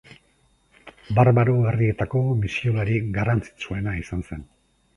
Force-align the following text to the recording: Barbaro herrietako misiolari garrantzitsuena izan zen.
Barbaro 1.19 1.53
herrietako 1.73 2.23
misiolari 2.39 2.99
garrantzitsuena 3.19 3.97
izan 4.05 4.29
zen. 4.33 4.45